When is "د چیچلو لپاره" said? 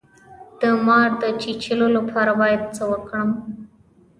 1.21-2.31